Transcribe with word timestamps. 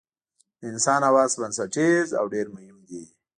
د 0.59 0.61
انسان 0.71 1.01
حواس 1.07 1.31
بنسټیز 1.39 2.07
او 2.19 2.25
ډېر 2.33 2.45
مهم 2.55 2.77
دي. 2.89 3.03